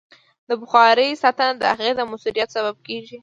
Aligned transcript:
د 0.49 0.51
بخارۍ 0.61 1.09
ساتنه 1.23 1.53
د 1.61 1.63
هغې 1.73 1.91
د 1.95 2.01
مؤثریت 2.09 2.49
سبب 2.55 2.75
کېږي. 2.87 3.17